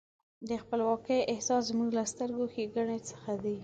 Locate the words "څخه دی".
3.09-3.55